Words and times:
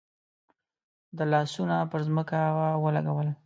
ده 1.17 1.23
لاسونه 1.31 1.75
پر 1.91 2.01
ځمکه 2.07 2.37
ولګول. 2.83 3.27